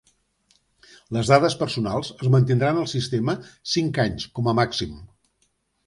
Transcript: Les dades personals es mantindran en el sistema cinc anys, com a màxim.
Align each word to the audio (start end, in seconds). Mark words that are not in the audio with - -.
Les 1.17 1.29
dades 1.33 1.57
personals 1.59 2.09
es 2.27 2.33
mantindran 2.37 2.79
en 2.79 2.83
el 2.87 2.91
sistema 2.97 3.39
cinc 3.79 4.05
anys, 4.09 4.31
com 4.41 4.55
a 4.55 4.61
màxim. 4.63 5.03